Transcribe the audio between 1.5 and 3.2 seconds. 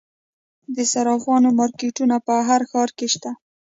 مارکیټونه په هر ښار کې